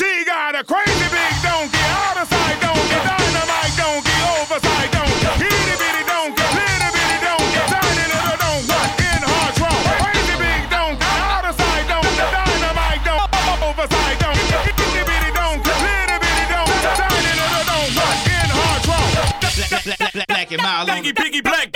[0.00, 5.76] She got a crazy big donkey, out of sight donkey, dynamite donkey, oversight donkey, itty
[5.76, 9.84] bitty donkey, little bitty donkey, tiny little donkey, in hard wrong?
[10.00, 16.16] Crazy big donkey, out of sight donkey, dynamite donkey, oversight donkey, itty bitty donkey, little
[16.16, 19.04] bitty donkey, tiny little donkey, in hard wrong?
[19.52, 21.69] Black, black, black, black and mild Piggy, piggy, black,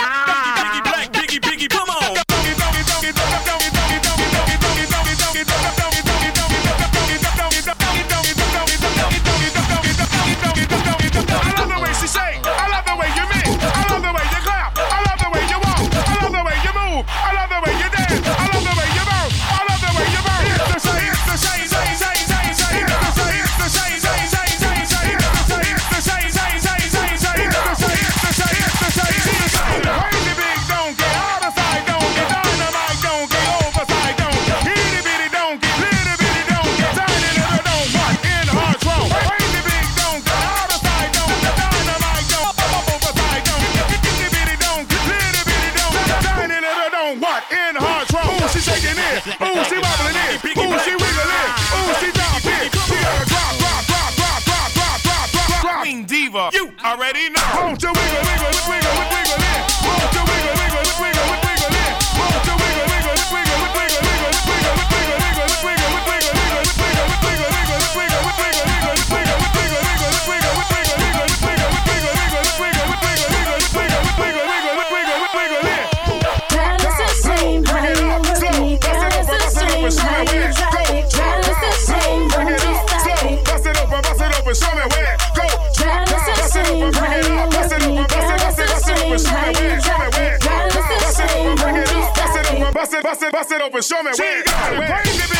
[93.14, 95.33] bust it, bust it, open, show me where got it.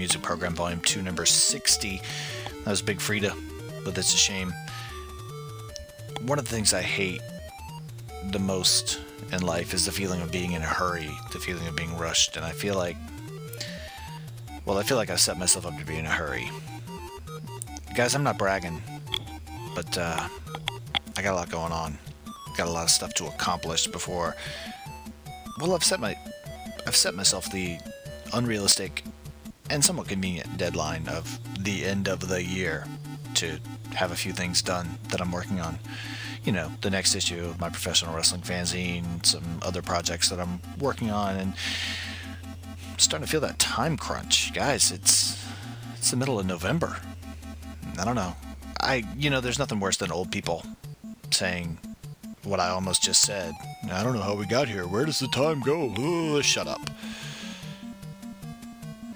[0.00, 2.00] Music Program, Volume 2, Number 60.
[2.64, 3.36] That was Big Freedia,
[3.84, 4.50] but that's a shame.
[6.22, 7.20] One of the things I hate
[8.30, 8.98] the most
[9.30, 12.38] in life is the feeling of being in a hurry, the feeling of being rushed,
[12.38, 12.96] and I feel like,
[14.64, 16.50] well, I feel like I've set myself up to be in a hurry.
[17.94, 18.82] Guys, I'm not bragging,
[19.74, 20.26] but uh,
[21.14, 21.98] I got a lot going on.
[22.56, 24.34] Got a lot of stuff to accomplish before
[25.60, 26.16] well i've set my
[26.86, 27.78] i've set myself the
[28.32, 29.04] unrealistic
[29.70, 32.86] and somewhat convenient deadline of the end of the year
[33.34, 33.58] to
[33.94, 35.78] have a few things done that i'm working on
[36.44, 40.60] you know the next issue of my professional wrestling fanzine some other projects that i'm
[40.78, 41.54] working on and
[42.92, 45.42] I'm starting to feel that time crunch guys it's
[45.96, 46.96] it's the middle of november
[47.98, 48.34] i don't know
[48.80, 50.64] i you know there's nothing worse than old people
[51.30, 51.78] saying
[52.44, 53.52] what I almost just said.
[53.90, 54.86] I don't know how we got here.
[54.86, 55.92] Where does the time go?
[56.36, 56.80] Ugh, shut up.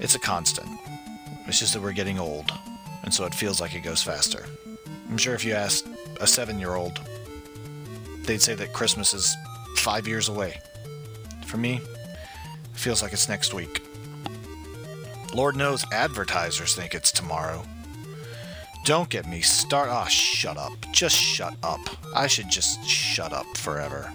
[0.05, 0.69] It's a constant.
[1.47, 2.53] It's just that we're getting old,
[3.05, 4.45] and so it feels like it goes faster.
[5.09, 5.89] I'm sure if you asked
[6.21, 7.01] a seven year old,
[8.25, 9.35] they'd say that Christmas is
[9.77, 10.61] five years away.
[11.47, 13.81] For me, it feels like it's next week.
[15.33, 17.65] Lord knows advertisers think it's tomorrow.
[18.85, 19.89] Don't get me start.
[19.89, 20.75] Ah, shut up.
[20.93, 21.81] Just shut up.
[22.15, 24.13] I should just shut up forever.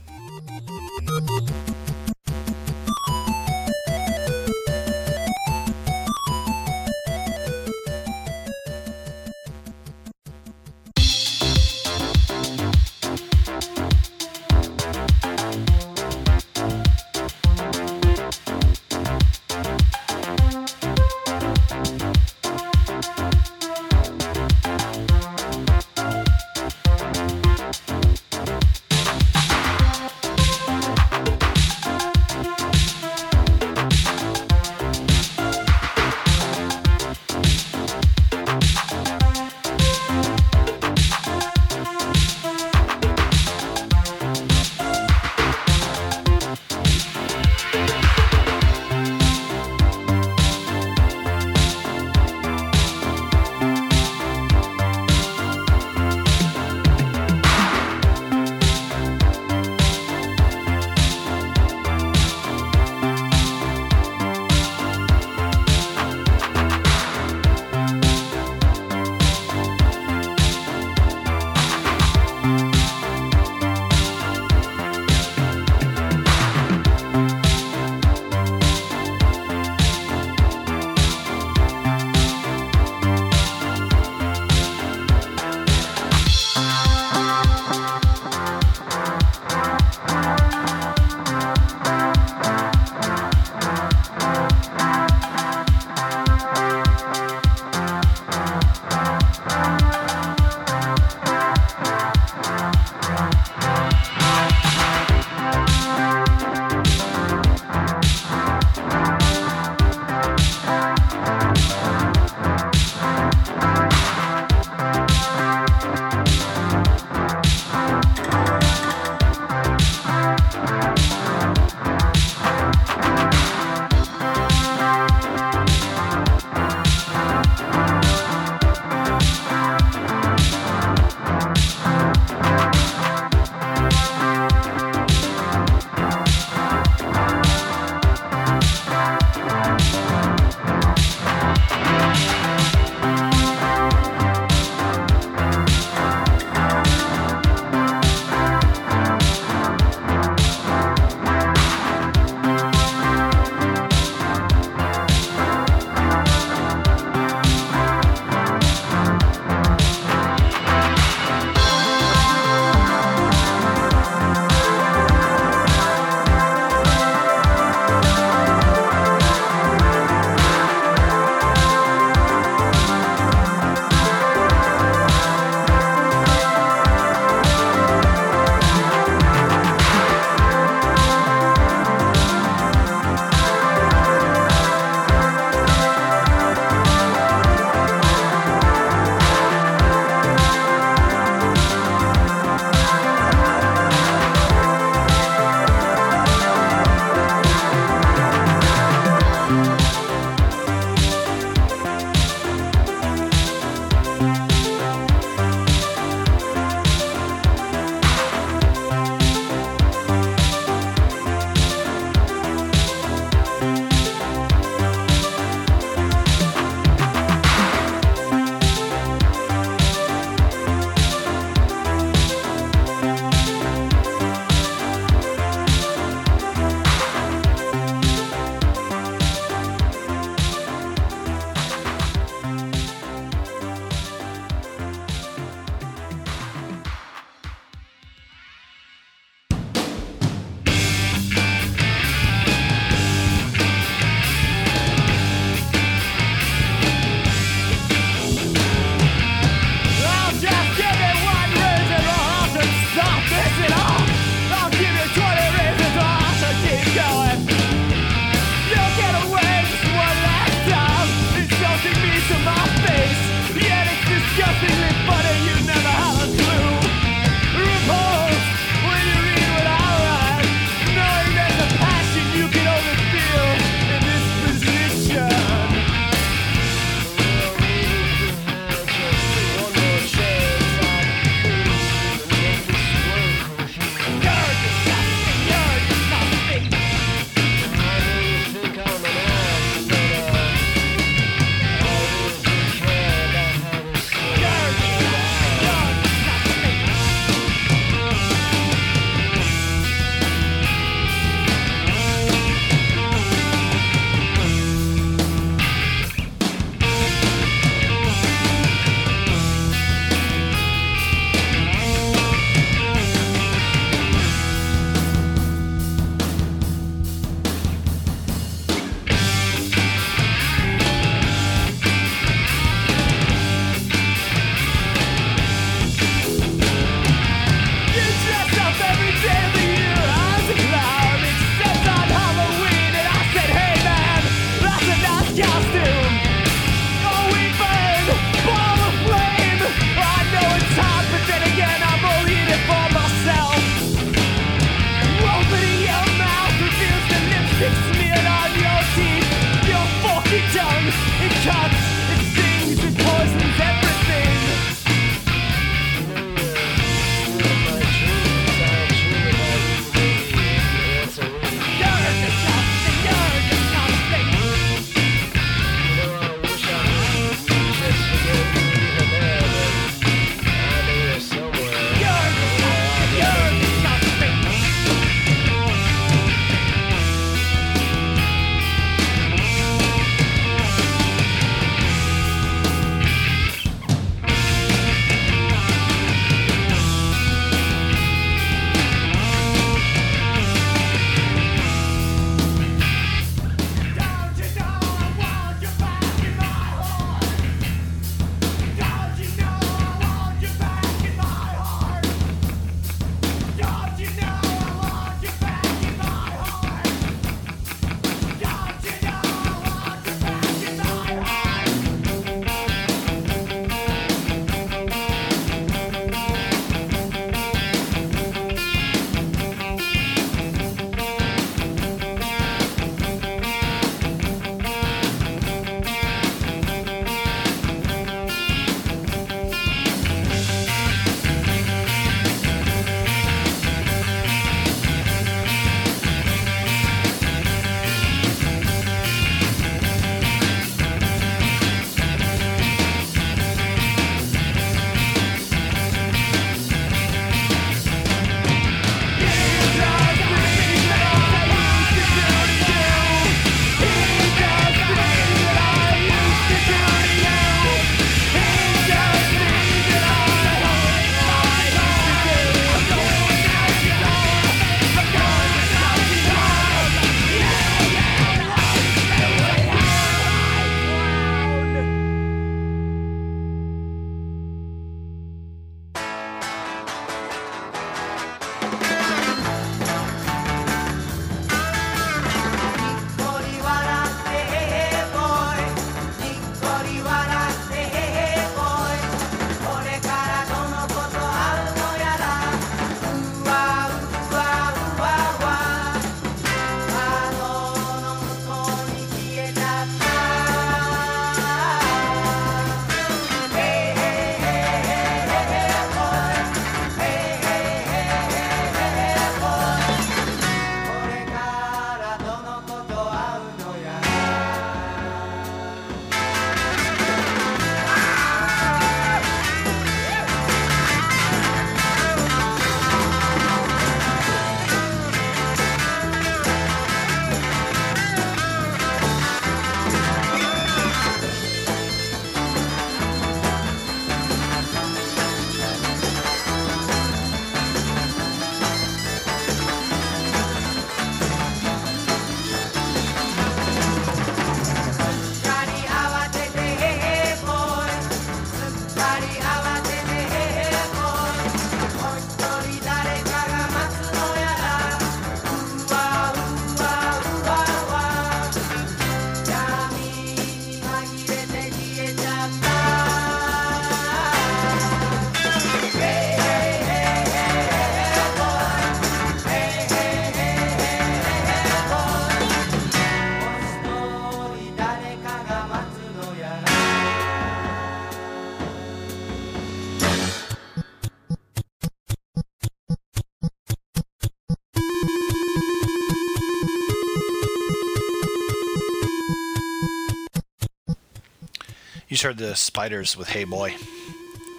[592.21, 593.75] Heard the Spiders with Hey Boy,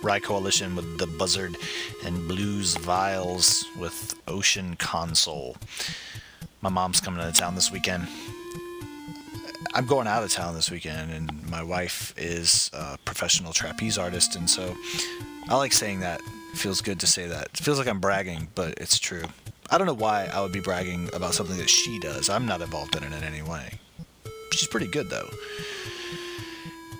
[0.02, 1.56] Rye Coalition with The Buzzard,
[2.04, 5.56] and Blues Vials with Ocean Console.
[6.62, 8.08] My mom's coming into town this weekend.
[9.74, 14.36] I'm going out of town this weekend, and my wife is a professional trapeze artist,
[14.36, 14.74] and so
[15.48, 16.20] I like saying that.
[16.52, 17.48] It feels good to say that.
[17.52, 19.24] It feels like I'm bragging, but it's true.
[19.70, 22.30] I don't know why I would be bragging about something that she does.
[22.30, 23.78] I'm not involved in it in any way.
[24.52, 25.28] She's pretty good, though.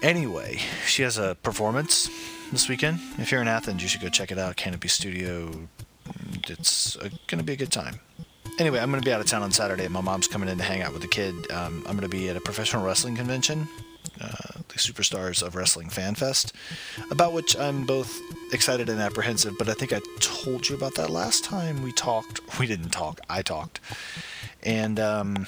[0.03, 2.09] Anyway, she has a performance
[2.53, 3.01] this weekend.
[3.19, 4.57] If you're in Athens, you should go check it out.
[4.57, 5.69] Canopy Studio.
[6.49, 8.01] It's uh, going to be a good time.
[8.59, 9.87] Anyway, I'm going to be out of town on Saturday.
[9.89, 11.35] My mom's coming in to hang out with the kid.
[11.53, 13.69] Um, I'm going to be at a professional wrestling convention,
[14.21, 14.29] uh,
[14.69, 16.55] the Superstars of Wrestling Fan Fest,
[17.11, 18.21] about which I'm both
[18.55, 19.59] excited and apprehensive.
[19.59, 22.41] But I think I told you about that last time we talked.
[22.59, 23.21] We didn't talk.
[23.29, 23.81] I talked,
[24.63, 25.47] and um,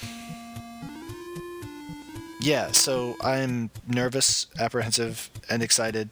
[2.43, 2.71] yeah.
[2.71, 6.09] So I'm nervous, apprehensive, and excited.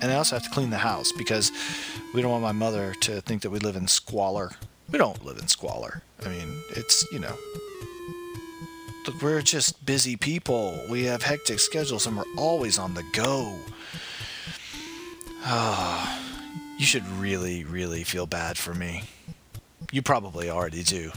[0.00, 1.52] And I also have to clean the house because
[2.14, 4.52] we don't want my mother to think that we live in squalor.
[4.90, 6.02] We don't live in squalor.
[6.24, 7.36] I mean, it's, you know,
[9.06, 10.78] look, we're just busy people.
[10.90, 13.58] We have hectic schedules and we're always on the go.
[15.44, 16.20] Ah,
[16.78, 19.04] you should really, really feel bad for me.
[19.92, 21.12] You probably already do.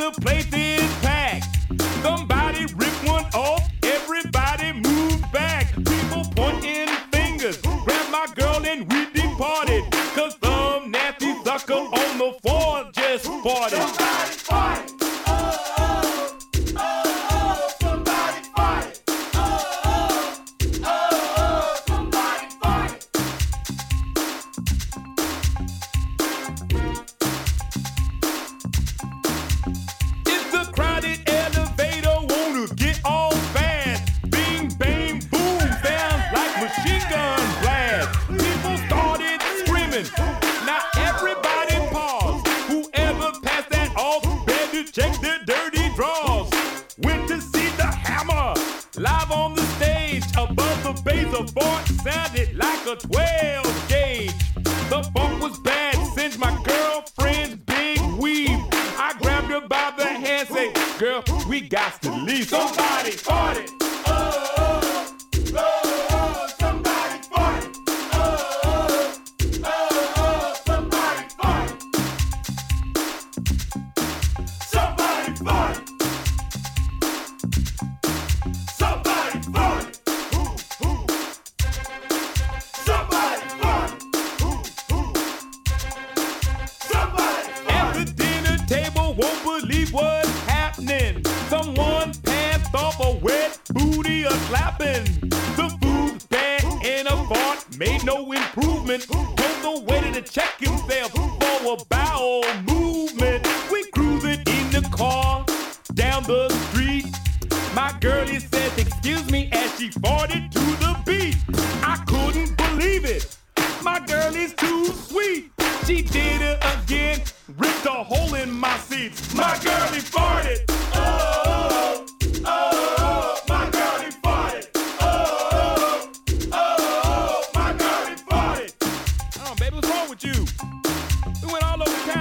[0.00, 0.59] The place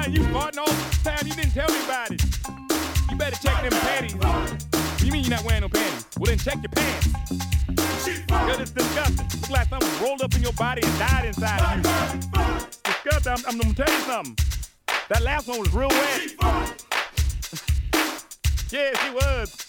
[0.10, 0.15] town.
[0.15, 1.28] You farting all over town.
[1.28, 2.24] You didn't tell me about it.
[3.10, 4.15] You better check them panties.
[5.04, 6.06] You mean you're not wearing no panties?
[6.17, 7.08] Well, then check your pants.
[8.28, 9.26] Girl, it's disgusting.
[9.26, 12.67] Looks like something rolled up in your body and died inside of you.
[12.84, 13.34] Disgusting.
[13.34, 14.38] I'm, I'm gonna tell you something.
[15.10, 16.32] That last one was real wet.
[18.72, 19.65] yeah, she was.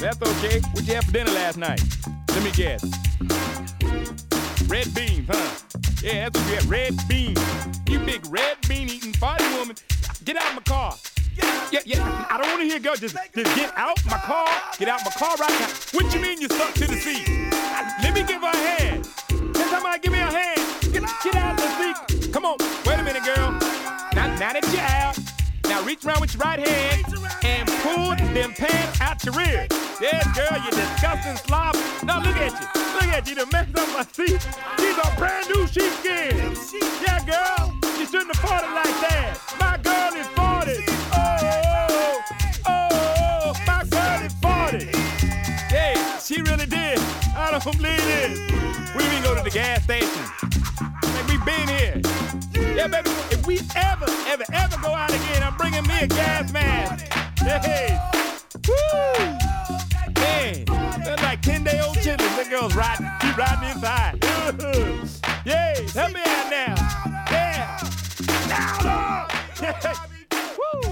[0.00, 0.60] That's okay.
[0.72, 1.82] What'd you have for dinner last night?
[2.30, 2.84] Let me guess.
[4.68, 5.95] Red beans, huh?
[6.06, 6.64] Yeah, that's you had.
[6.66, 7.40] Red beans.
[7.88, 9.74] You big red bean eating party woman.
[10.24, 10.94] Get out of my car.
[11.72, 12.26] Yeah, yeah.
[12.30, 12.94] I don't want to hear go.
[12.94, 14.46] Just, just get out my car.
[14.78, 15.66] Get out my car right now.
[15.90, 17.26] What you mean you stuck to the seat?
[18.04, 19.08] Let me give her a hand.
[19.26, 20.60] Can somebody give me a hand?
[20.92, 21.02] Get,
[21.34, 22.32] out of the seat.
[22.32, 22.56] Come on.
[22.86, 23.50] Wait a minute, girl.
[24.14, 25.18] Now, now that you're out,
[25.86, 27.04] reach around with your right hand
[27.44, 29.68] and pull them pants out your rear.
[30.00, 31.76] Yes, girl, you disgusting slob.
[32.02, 32.82] Now look at you.
[32.94, 33.36] Look at you.
[33.36, 34.40] You messed up my seat.
[34.78, 36.56] These are brand new sheepskin.
[37.06, 37.72] Yeah, girl.
[37.98, 39.38] You shouldn't have farted like that.
[39.60, 40.82] My girl is farted.
[41.14, 42.20] Oh,
[42.66, 44.92] oh, oh, my girl is farted.
[45.70, 46.98] Yeah, she really did.
[47.36, 48.40] I don't believe this.
[48.96, 50.45] We didn't go to the gas station.
[50.80, 52.00] Like we been here.
[52.76, 56.52] Yeah, baby, if we ever, ever, ever go out again, I'm bringing me a gas
[56.52, 57.06] mask.
[57.38, 57.98] Hey,
[58.68, 59.36] woo!
[60.20, 60.64] Man,
[61.04, 62.28] that's like 10 day old children.
[62.36, 64.22] That girl's riding, keep riding inside.
[65.46, 66.74] Yay, help me out now.
[67.30, 67.78] Yeah.
[68.48, 69.28] Now,
[70.58, 70.82] Woo!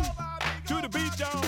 [0.66, 1.44] To the beat, y'all.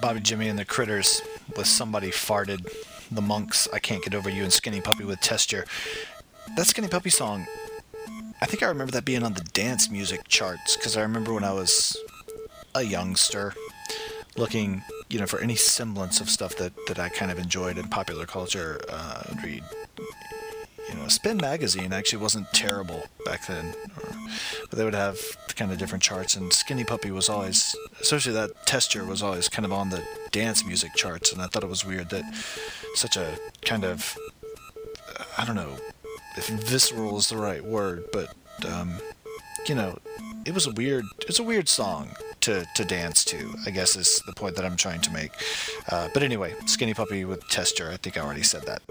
[0.00, 1.22] Bobby Jimmy and the Critters
[1.56, 2.66] with Somebody Farted.
[3.12, 5.66] The Monks, I Can't Get Over You, and Skinny Puppy with Testure.
[6.56, 7.46] That Skinny Puppy song,
[8.40, 11.44] I think I remember that being on the dance music charts because I remember when
[11.44, 11.96] I was
[12.74, 13.52] a youngster
[14.36, 17.88] looking, you know, for any semblance of stuff that, that I kind of enjoyed in
[17.88, 18.80] popular culture.
[18.88, 19.24] Uh,
[20.90, 24.12] you know, Spin Magazine actually wasn't terrible back then, or,
[24.68, 25.18] but they would have
[25.56, 29.64] kind of different charts, and Skinny Puppy was always, especially that Testure was always kind
[29.64, 32.24] of on the dance music charts, and I thought it was weird that
[32.94, 34.16] such a kind of,
[35.38, 35.76] I don't know
[36.36, 38.34] if visceral is the right word, but
[38.66, 38.94] um,
[39.66, 39.98] you know,
[40.44, 43.54] it was a weird, it's a weird song to to dance to.
[43.66, 45.32] I guess is the point that I'm trying to make.
[45.88, 48.82] Uh, but anyway, Skinny Puppy with Testure, I think I already said that.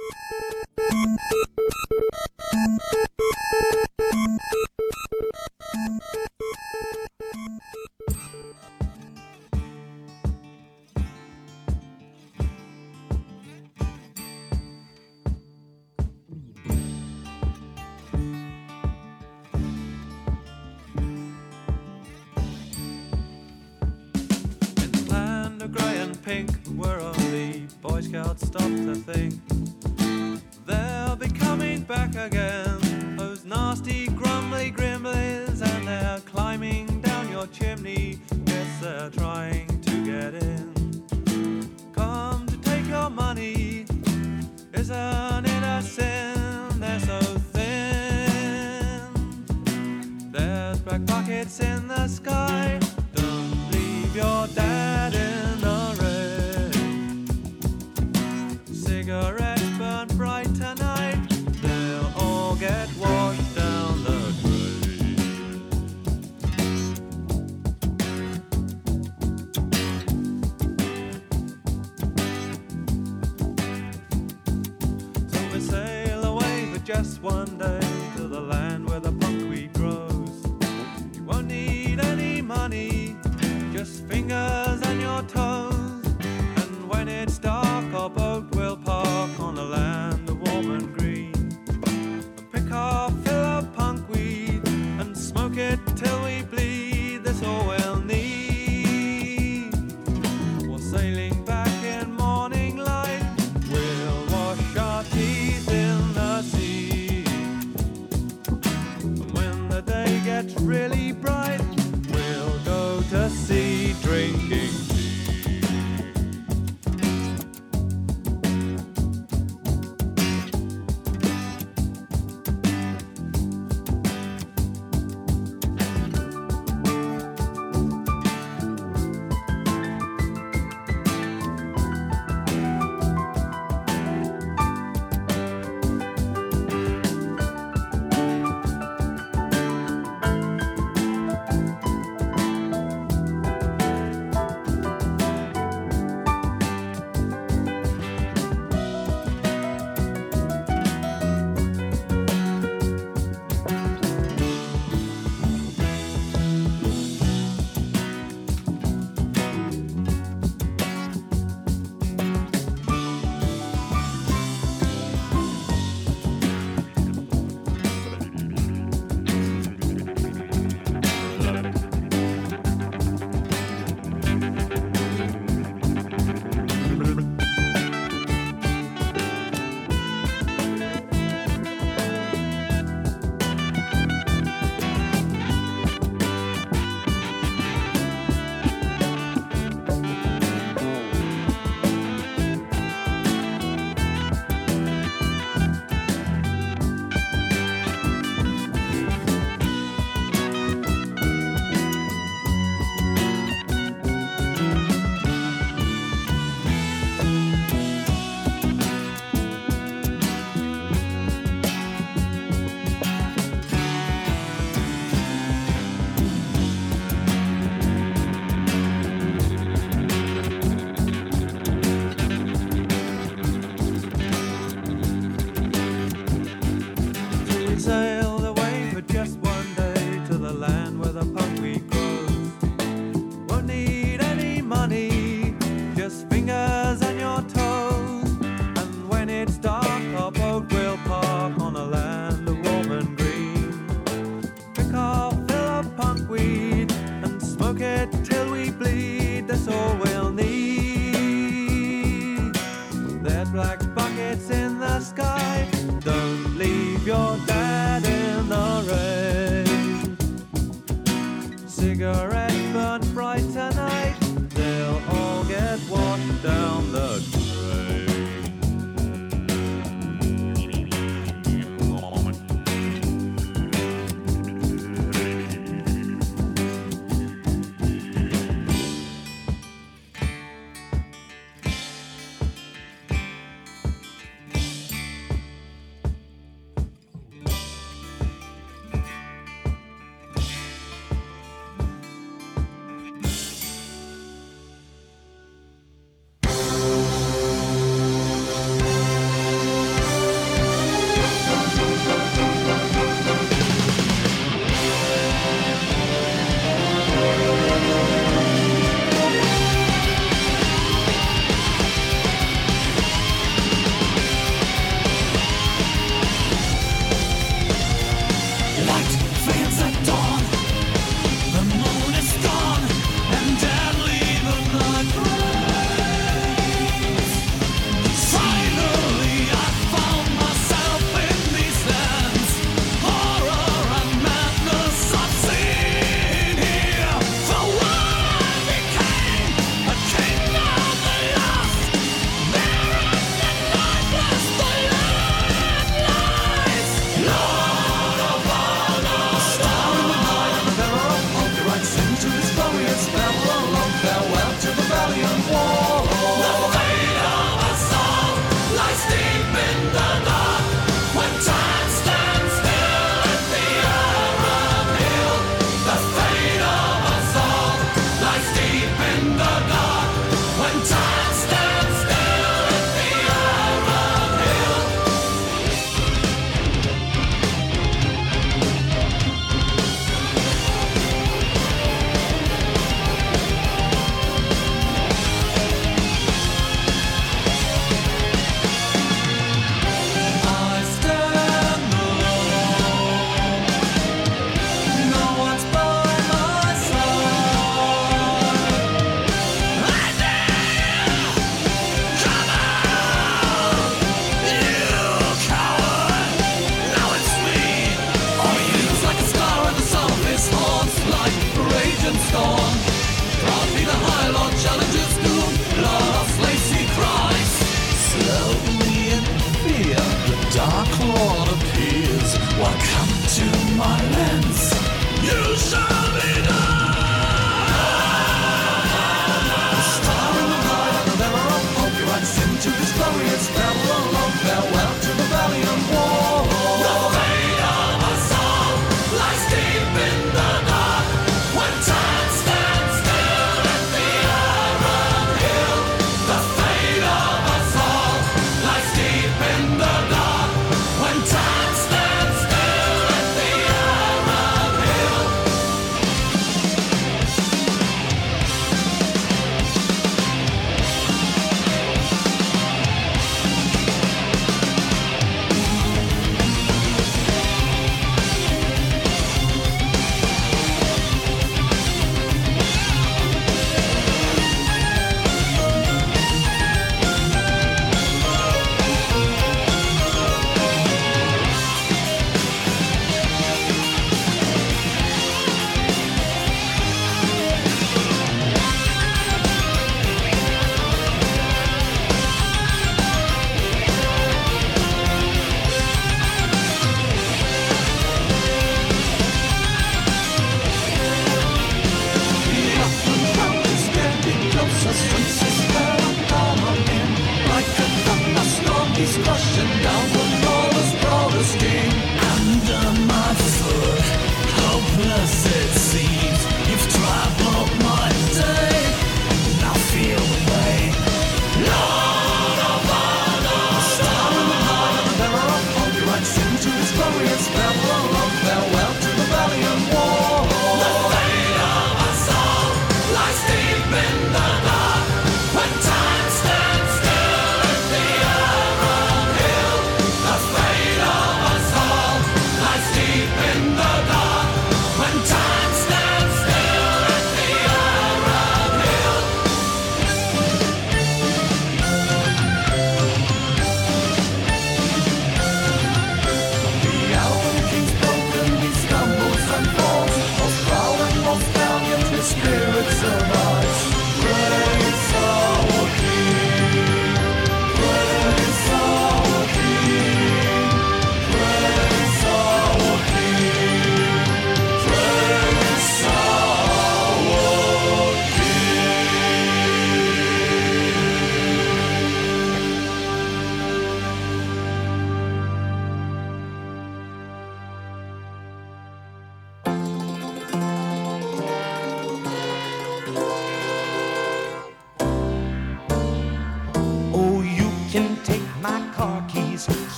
[114.20, 114.59] drink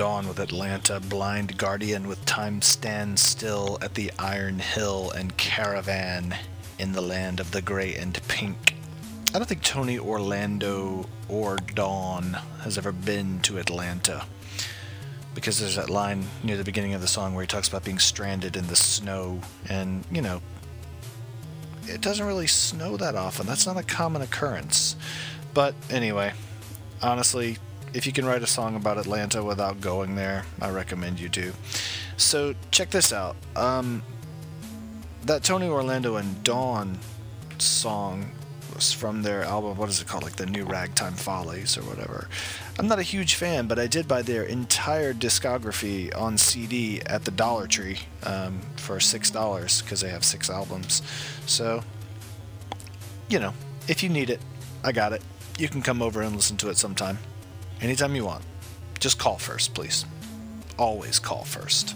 [0.00, 6.34] Dawn with Atlanta, Blind Guardian with Time Stands Still at the Iron Hill, and Caravan
[6.78, 8.76] in the Land of the Gray and Pink.
[9.34, 14.24] I don't think Tony Orlando or Dawn has ever been to Atlanta
[15.34, 17.98] because there's that line near the beginning of the song where he talks about being
[17.98, 20.40] stranded in the snow, and you know,
[21.86, 23.46] it doesn't really snow that often.
[23.46, 24.96] That's not a common occurrence.
[25.52, 26.32] But anyway,
[27.02, 27.58] honestly,
[27.92, 31.52] if you can write a song about Atlanta without going there, I recommend you do.
[32.16, 33.36] So check this out.
[33.56, 34.02] Um,
[35.24, 36.98] that Tony Orlando and Dawn
[37.58, 38.30] song
[38.74, 39.76] was from their album.
[39.76, 40.22] What is it called?
[40.22, 42.28] Like the New Ragtime Follies or whatever.
[42.78, 47.24] I'm not a huge fan, but I did buy their entire discography on CD at
[47.24, 51.02] the Dollar Tree um, for six dollars because they have six albums.
[51.46, 51.82] So,
[53.28, 53.52] you know,
[53.88, 54.40] if you need it,
[54.82, 55.22] I got it.
[55.58, 57.18] You can come over and listen to it sometime.
[57.82, 58.44] Anytime you want.
[58.98, 60.04] Just call first, please.
[60.78, 61.94] Always call first.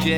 [0.00, 0.16] DJ.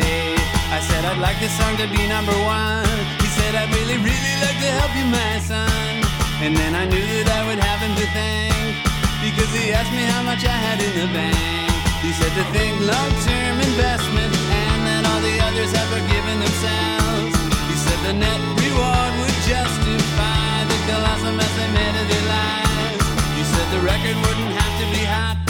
[0.71, 2.87] I said I'd like this song to be number one.
[3.19, 6.07] He said I'd really, really like to help you, my son.
[6.39, 8.79] And then I knew that I would have him to thank
[9.27, 11.67] because he asked me how much I had in the bank.
[11.99, 17.35] He said to think long-term investment and that all the others had forgiven themselves.
[17.67, 23.03] He said the net reward would justify the colossal mess they made of their lives.
[23.35, 25.43] He said the record wouldn't have to be hot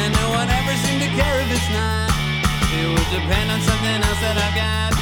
[0.00, 2.19] and no one ever seemed to care if it's not.
[2.70, 4.94] It would depend on something else that I've got,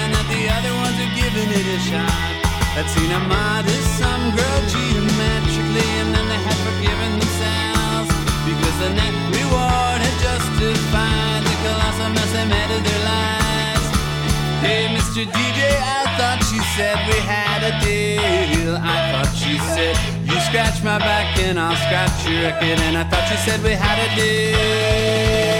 [0.00, 2.32] and that the other ones are giving it a shot.
[2.80, 8.08] I'd seen a modest some girl geometrically, and then they had forgiven themselves
[8.48, 13.86] because the net reward had justified the colossal mess they made of their lives.
[14.64, 15.28] Hey, Mr.
[15.28, 18.80] DJ, I thought she said we had a deal.
[18.80, 19.94] I thought she said
[20.24, 23.76] you scratch my back and I'll scratch your record, and I thought she said we
[23.76, 25.53] had a deal.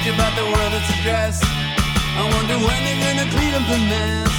[0.00, 1.36] Told you about the world it's a dress.
[1.44, 4.32] I wonder when they're gonna clean up the mess.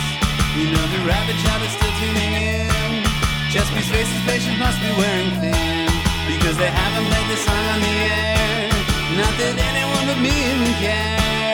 [0.58, 3.06] You know the rabbit shot is still tuning in.
[3.54, 5.86] Chesapeake's faces patients must be wearing thin
[6.34, 8.74] because they haven't played the song on the air.
[9.22, 11.54] Not that anyone but me even care.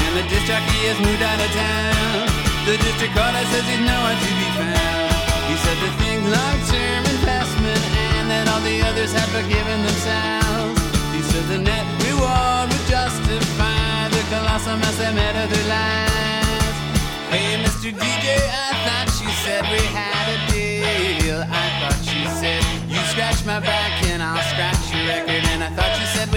[0.00, 2.24] And the disc jockey has moved out of town.
[2.64, 5.12] The district court says he's nowhere to be found.
[5.50, 7.82] He said to think long-term investment
[8.16, 10.78] and that all the others had forgiven themselves.
[11.12, 11.84] He said the net
[12.32, 16.76] reward would justify the colossal mess they made of their lives.
[17.28, 17.92] Hey, Mr.
[17.92, 18.26] DJ,
[18.68, 21.40] I thought you said we had a deal.
[21.40, 25.70] I thought she said you scratch my back and I'll scratch your record, and I
[25.76, 26.31] thought she said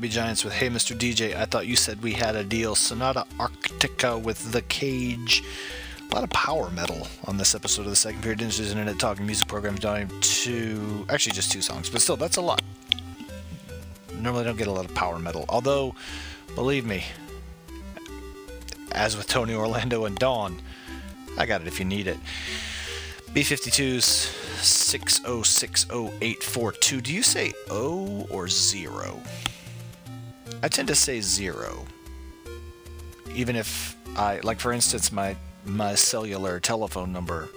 [0.00, 0.96] Be Giants with Hey Mr.
[0.96, 1.36] DJ.
[1.36, 2.74] I thought you said we had a deal.
[2.74, 5.44] Sonata Arctica with The Cage.
[6.10, 9.24] A lot of power metal on this episode of the Second Period Industries Internet Talking
[9.24, 9.76] Music Program.
[9.76, 12.60] Down to actually just two songs, but still, that's a lot.
[14.14, 15.44] Normally, don't get a lot of power metal.
[15.48, 15.94] Although,
[16.54, 17.04] believe me,
[18.92, 20.60] as with Tony Orlando and Dawn,
[21.38, 22.18] I got it if you need it.
[23.28, 24.30] B52's
[24.60, 27.02] 6060842.
[27.02, 29.20] Do you say O or zero?
[30.64, 31.84] I tend to say zero.
[33.34, 35.36] Even if I, like for instance, my
[35.66, 37.50] my cellular telephone number,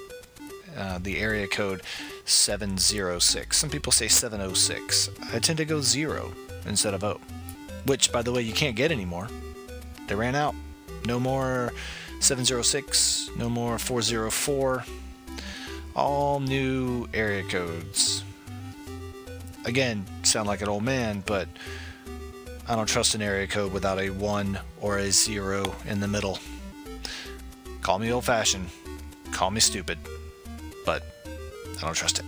[0.75, 1.83] uh, the area code
[2.25, 3.55] 706.
[3.55, 5.09] Some people say 706.
[5.31, 6.33] I tend to go zero
[6.65, 7.21] instead of O.
[7.85, 9.29] Which, by the way, you can't get anymore.
[10.07, 10.53] They ran out.
[11.05, 11.71] No more
[12.19, 14.83] 706, no more 404.
[15.95, 18.25] All new area codes.
[19.63, 21.47] Again, sound like an old man, but
[22.69, 26.37] I don't trust an area code without a 1 or a 0 in the middle.
[27.81, 28.69] Call me old fashioned,
[29.31, 29.97] call me stupid,
[30.85, 31.01] but
[31.77, 32.25] I don't trust it.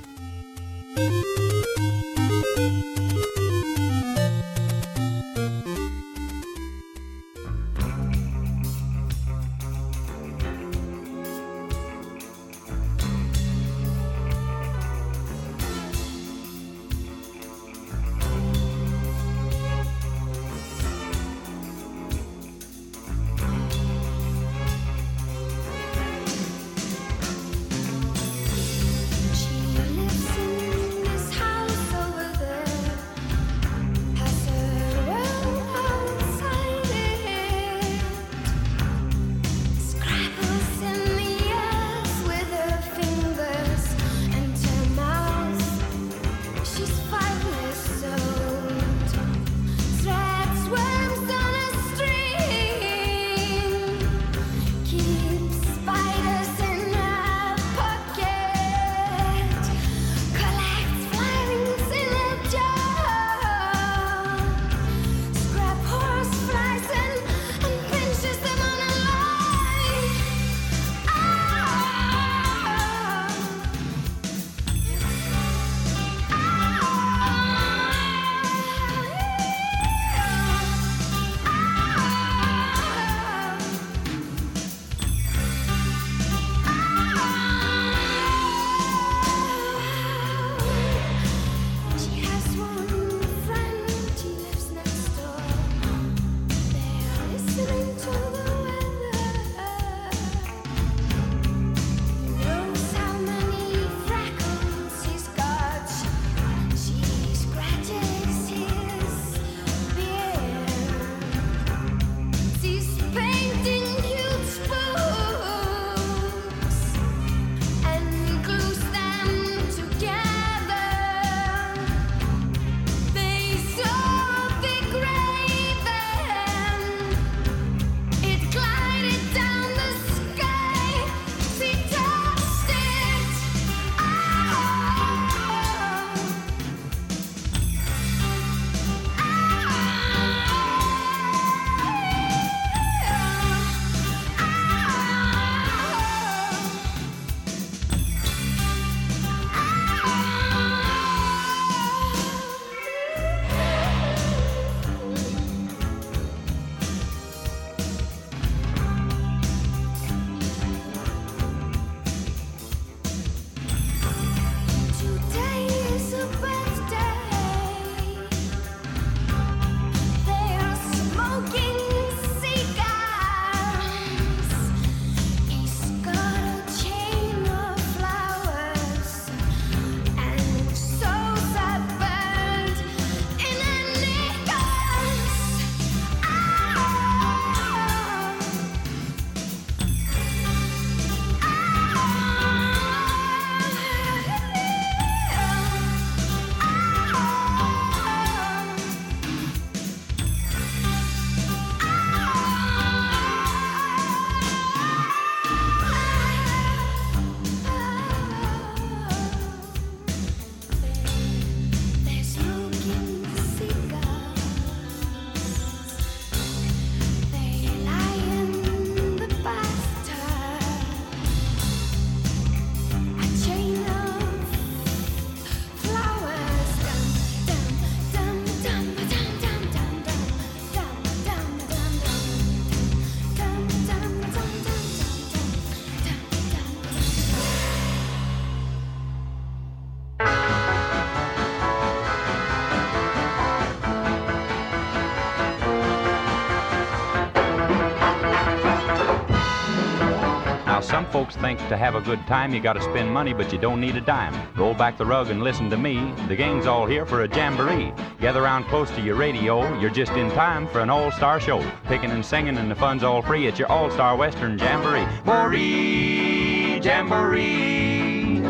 [250.90, 253.80] Some folks think to have a good time you gotta spend money, but you don't
[253.80, 254.34] need a dime.
[254.56, 256.12] Roll back the rug and listen to me.
[256.28, 257.94] The gang's all here for a jamboree.
[258.20, 259.78] Gather around close to your radio.
[259.80, 261.64] You're just in time for an all-star show.
[261.86, 263.46] Picking and singing and the fun's all free.
[263.46, 265.06] It's your all-star Western Jamboree.
[265.26, 268.42] Boree, Jamboree.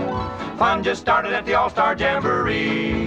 [0.58, 2.99] Fun just started at the All-Star Jamboree.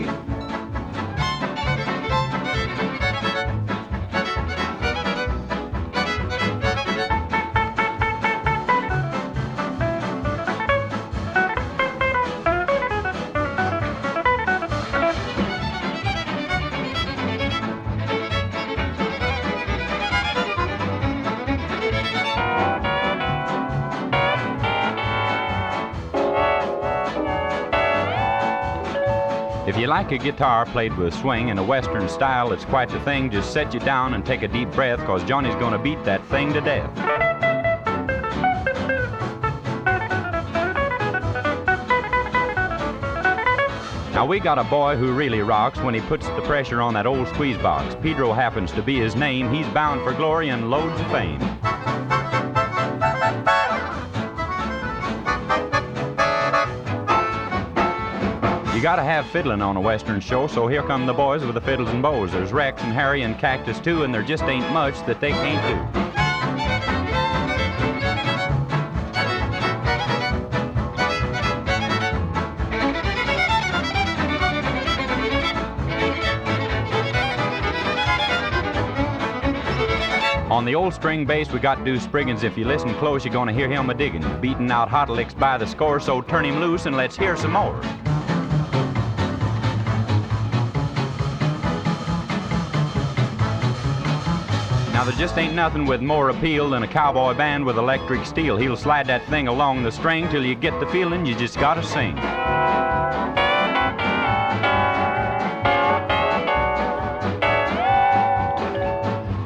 [30.12, 33.30] A guitar played with swing in a western style, it's quite the thing.
[33.30, 36.52] Just set you down and take a deep breath, cause Johnny's gonna beat that thing
[36.52, 36.90] to death.
[44.12, 47.06] Now we got a boy who really rocks when he puts the pressure on that
[47.06, 47.96] old squeeze box.
[48.02, 49.52] Pedro happens to be his name.
[49.52, 51.40] He's bound for glory and loads of fame.
[58.82, 61.88] Gotta have fiddling on a western show, so here come the boys with the fiddles
[61.90, 62.32] and bows.
[62.32, 65.94] There's Rex and Harry and Cactus too, and there just ain't much that they can't
[65.94, 66.10] do.
[80.50, 82.42] On the old string bass, we got Deuce Spriggins.
[82.42, 85.56] If you listen close, you're gonna hear him a digging, beating out hot licks by
[85.56, 86.00] the score.
[86.00, 87.80] So turn him loose and let's hear some more.
[95.02, 98.56] Now there just ain't nothing with more appeal than a cowboy band with electric steel.
[98.56, 101.82] He'll slide that thing along the string till you get the feeling you just gotta
[101.82, 102.14] sing.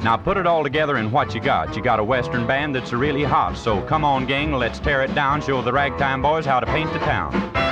[0.04, 1.74] Now put it all together in what you got.
[1.74, 3.56] You got a western band that's really hot.
[3.56, 5.40] So come on, gang, let's tear it down.
[5.40, 7.65] Show the ragtime boys how to paint the town.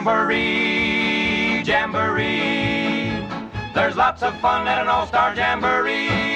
[0.00, 3.22] Jamboree, jamboree.
[3.74, 6.29] There's lots of fun at an all-star jamboree.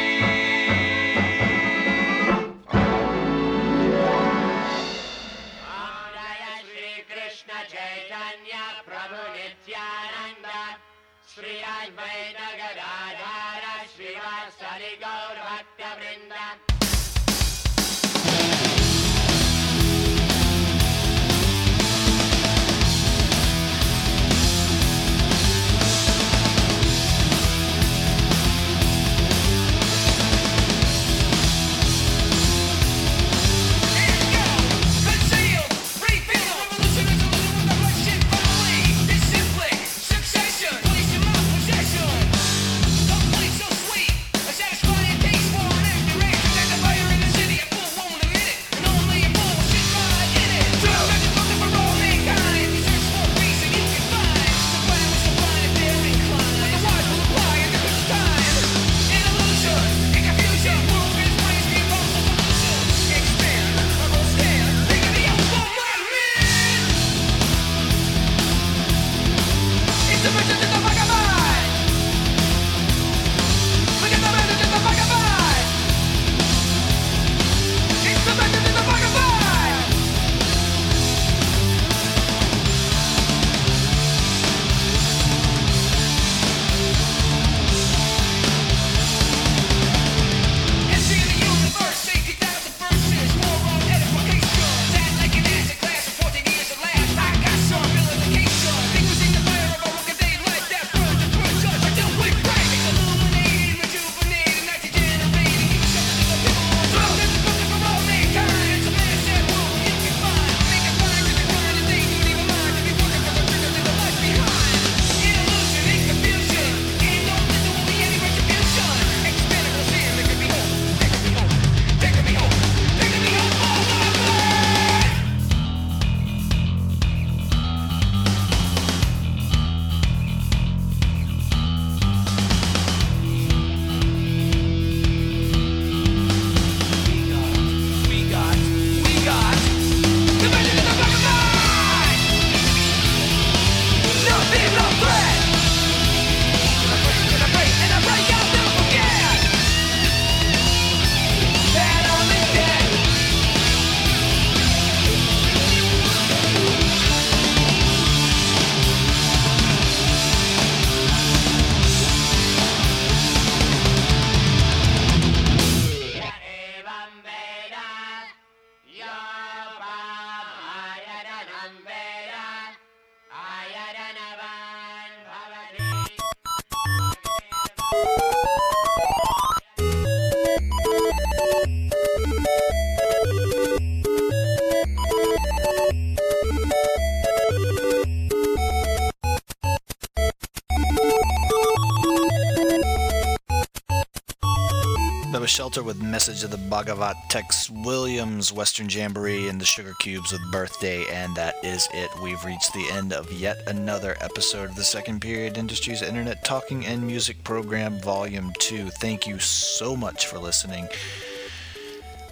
[195.54, 201.04] Shelter with Message of the Bhagavat, Tex Williams, Western Jamboree, and the Sugarcubes with Birthday,
[201.12, 202.10] and that is it.
[202.20, 206.84] We've reached the end of yet another episode of the Second Period Industries Internet Talking
[206.84, 208.90] and Music Program, Volume 2.
[208.90, 210.88] Thank you so much for listening.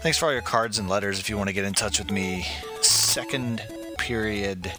[0.00, 1.20] Thanks for all your cards and letters.
[1.20, 2.44] If you want to get in touch with me,
[2.80, 3.62] second
[3.98, 4.72] period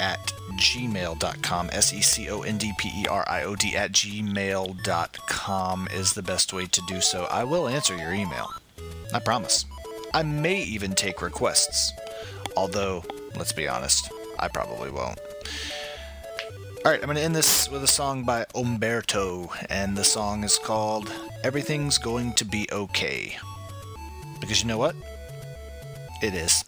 [0.00, 1.70] at gmail.com.
[1.72, 6.12] S E C O N D P E R I O D at gmail.com is
[6.12, 7.24] the best way to do so.
[7.24, 8.52] I will answer your email.
[9.12, 9.64] I promise.
[10.12, 11.92] I may even take requests.
[12.56, 13.04] Although,
[13.36, 15.18] let's be honest, I probably won't.
[16.84, 20.58] Alright, I'm going to end this with a song by Umberto, and the song is
[20.58, 21.10] called
[21.42, 23.38] Everything's Going to Be Okay.
[24.38, 24.94] Because you know what?
[26.22, 26.64] It is.